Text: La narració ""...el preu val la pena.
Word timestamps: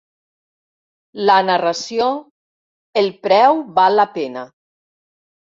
La 1.29 1.35
narració 1.49 2.07
""...el 3.03 3.11
preu 3.27 3.61
val 3.77 4.01
la 4.01 4.09
pena. 4.19 4.49